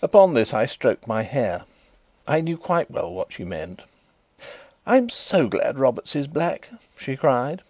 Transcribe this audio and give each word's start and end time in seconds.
Upon 0.00 0.32
this 0.32 0.54
I 0.54 0.64
stroked 0.64 1.06
my 1.06 1.20
hair: 1.22 1.64
I 2.26 2.40
knew 2.40 2.56
quite 2.56 2.90
well 2.90 3.12
what 3.12 3.30
she 3.34 3.44
meant. 3.44 3.82
"I'm 4.86 5.10
so 5.10 5.48
glad 5.48 5.78
Robert's 5.78 6.16
is 6.16 6.28
black!" 6.28 6.70
she 6.96 7.14
cried. 7.14 7.60